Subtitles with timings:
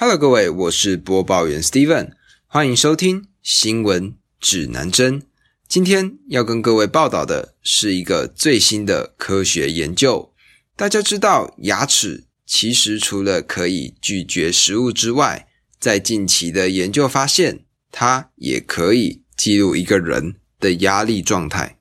[0.00, 2.12] Hello，各位，我是播报员 Steven，
[2.46, 5.24] 欢迎收听新闻指南针。
[5.66, 10.32] 今天要跟各位报道的是一个最新的科学研究。
[10.76, 15.48] 大家知道，牙齿其实除了可以咀嚼食物之外，
[15.80, 21.80] 在近期的研究发现，它也可以记录一个人的压力状态。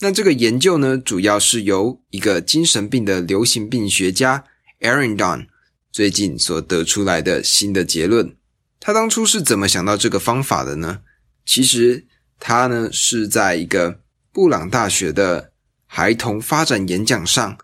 [0.00, 4.44] 那这个研究呢，主要是由一个精神病的流行病学家
[4.82, 5.46] Aaron Don。
[5.96, 8.36] 最近所得出来的新的结论，
[8.78, 10.98] 他当初是怎么想到这个方法的呢？
[11.46, 12.04] 其实
[12.38, 15.52] 他呢是在一个布朗大学的
[15.86, 17.56] 孩童发展演讲上，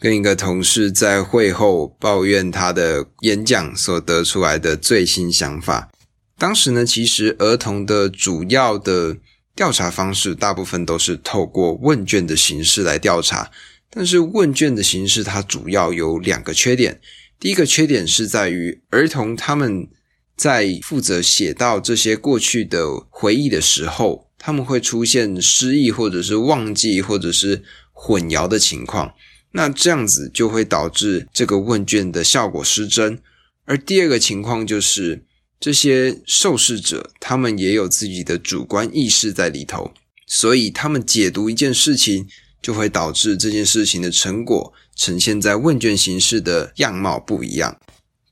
[0.00, 5.90] 跟一个同事在会后抱怨他的演讲所得出来的最新想法。
[6.38, 9.14] 当时呢，其实儿童的主要的
[9.54, 13.50] 调查方式，大部分都是透过问卷的形式来调查，
[13.90, 16.98] 但是问卷的形式它主要有两个缺点。
[17.38, 19.88] 第一个缺点是在于儿童他们
[20.36, 29.14] 在负责写到这些过去的回忆的时候，他们会出现失忆或者是忘记或者是混淆的情况。
[29.52, 33.20] 那这样子就会导致这个问卷的效果失真。
[33.66, 35.24] 而第二个情况就是
[35.60, 39.92] 这些受试者他们也有自己的主观意识在里头，
[40.26, 42.26] 所以他们解读一件事情。
[42.64, 47.78] 就会导致这件事情的成果呈现在问卷形式的样貌不一样。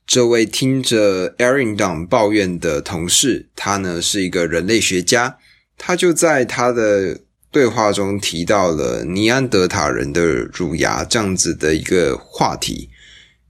[0.07, 5.37] 这位听着 Aaron Down 抱怨的同事，他呢是一个人类学家，
[5.77, 7.19] 他就在他的
[7.51, 12.89] 对话中提到了尼安德塔人的乳牙这样子的一个话题。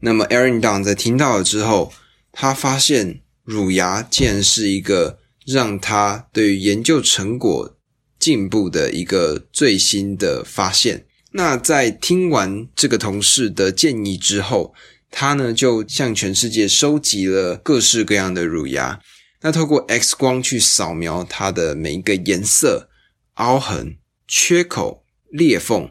[0.01, 1.93] 那么 Aaron Down 在听到了之后，
[2.33, 7.77] 他发现乳牙竟然是一个让他对于研究成果。
[8.23, 11.05] 进步的一个最新的发现。
[11.33, 14.73] 那在听完这个同事的建议之后，
[15.11, 19.01] 他呢就向全世界收集了各式各样的乳牙。
[19.41, 22.87] 那透过 X 光去扫描它的每一个颜色、
[23.33, 25.89] 凹痕、缺口、裂缝，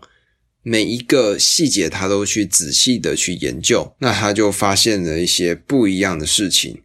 [0.62, 3.94] 每一个细节，他都去仔细的去研究。
[3.98, 6.82] 那他就发现了一些不一样的事情。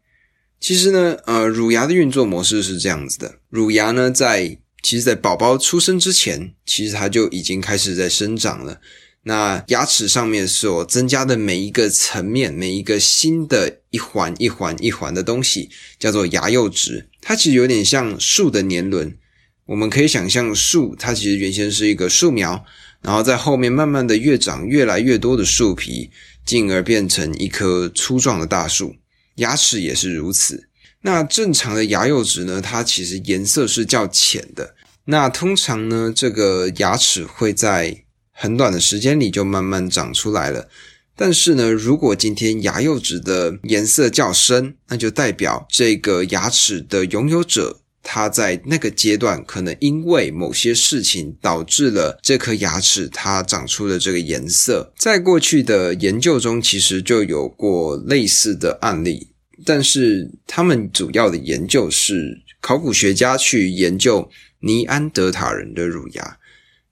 [0.60, 8.80] 其实呢，呃，乳牙的运作模式是这样子的：乳牙呢在其实，在宝宝出生之前，其实它就已经开始在生长了。
[9.24, 17.10] 那牙齿上面所增加的每一个层面，每一个新的一环一环一环的东西，叫做牙釉质。
[17.20, 19.14] 它其实有点像树的年轮。
[19.66, 22.64] 我们可以想象，树它其实原先是一个树苗，
[23.02, 26.10] 然后在后面慢慢的越长越来越多的树皮，
[26.46, 28.96] 进而变成一棵粗壮的大树。
[29.36, 30.67] 牙齿也是如此。
[31.08, 32.60] 那正常的牙釉质呢？
[32.62, 34.76] 它其实颜色是较浅的。
[35.06, 38.04] 那通常呢，这个牙齿会在
[38.34, 40.68] 很短的时间里就慢慢长出来了。
[41.16, 54.92] 但是呢，如果今天牙釉质的颜色较深，那就代表这个牙齿的拥有者，他在那个阶段可能因为某些事情导致了这颗牙齿它长出了这个颜色。
[54.98, 59.30] 在过去的研究中，其实就有过类似的案例。
[59.66, 64.30] 但是他们主要的研究是考古学家去研究
[64.60, 66.38] 尼安德塔人的乳牙，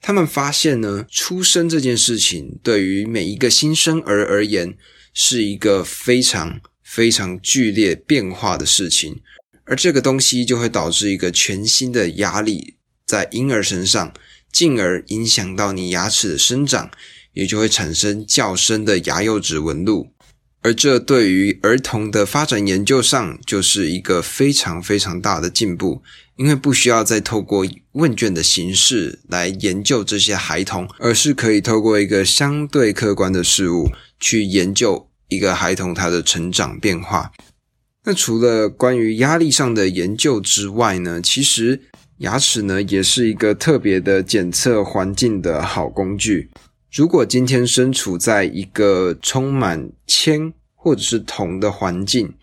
[0.01, 4.75] 他们发现呢，出生这件事情对于每一个新生儿而言
[5.13, 9.21] 是一个非常非常剧烈变化的事情，
[9.65, 12.75] 而这个东西就会导致一个全新的压力
[13.05, 14.13] 在婴儿身上，
[14.51, 16.89] 进而影响到你牙齿的生长，
[17.33, 20.14] 也就会产生较深的牙釉质纹路。
[20.65, 26.01] 而这对于儿童的发展研究上就是一个非常非常大的进步，
[26.37, 37.31] 因为不需要再透过问卷的形式来研究这些孩童，而是可以透过一个相对客观的事物去研究一个孩童他的成长变化。
[38.05, 41.79] 那除了关于压力上的研究之外呢，其实
[42.17, 46.49] 牙齿呢也是一个特别的检测环境的好工具。
[46.95, 52.33] 如果今天身处在一个充满铅或者是铜的环境，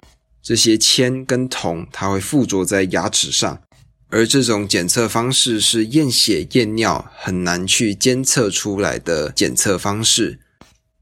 [0.42, 3.62] 这些铅跟铜它会附着在牙齿上，
[4.10, 10.38] 而这种检测方式是验血验尿很难去监测出来的检测方式。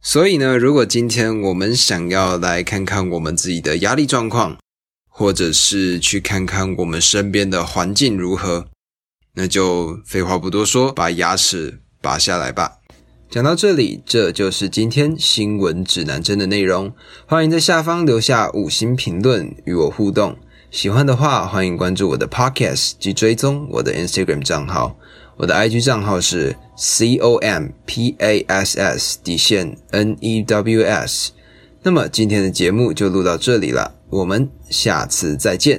[0.01, 4.57] 所以呢，如果今天我们想要来看看我们自己的压力状况，
[5.09, 8.69] 或者是去看看我们身边的环境如何，
[9.35, 12.77] 那就废话不多说，把牙齿拔下来吧。
[13.31, 16.93] 讲到这里，这就是今天新闻指南针的内容。
[17.27, 20.37] 欢迎在下方留下五星评论与我互动。
[20.73, 24.97] 喜欢的话，欢迎关注我的 Podcast 及追踪我的 Instagram 账号。
[25.37, 31.31] 我的 IG 账号是 c o m p a s s 底线 n e w s。
[31.85, 35.79] 那么今天的节目就录到这里了，我们下次再见。